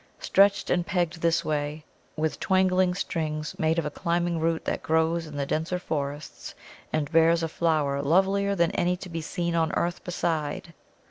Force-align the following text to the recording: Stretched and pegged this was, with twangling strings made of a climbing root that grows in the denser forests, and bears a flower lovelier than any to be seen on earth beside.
Stretched 0.17 0.71
and 0.71 0.83
pegged 0.83 1.21
this 1.21 1.45
was, 1.45 1.81
with 2.15 2.39
twangling 2.39 2.95
strings 2.95 3.53
made 3.59 3.77
of 3.77 3.85
a 3.85 3.91
climbing 3.91 4.39
root 4.39 4.65
that 4.65 4.81
grows 4.81 5.27
in 5.27 5.37
the 5.37 5.45
denser 5.45 5.77
forests, 5.77 6.55
and 6.91 7.11
bears 7.11 7.43
a 7.43 7.47
flower 7.47 8.01
lovelier 8.01 8.55
than 8.55 8.71
any 8.71 8.97
to 8.97 9.09
be 9.09 9.21
seen 9.21 9.53
on 9.53 9.71
earth 9.73 10.03
beside. 10.03 10.73